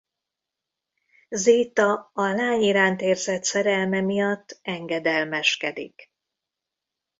Zéta 1.29 2.11
a 2.13 2.21
lány 2.27 2.61
iránt 2.61 3.01
érzett 3.01 3.43
szerelme 3.43 4.01
miatt 4.01 4.59
engedelmeskedik. 4.61 6.07